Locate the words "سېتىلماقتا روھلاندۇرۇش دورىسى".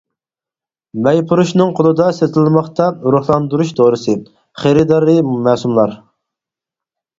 2.21-4.17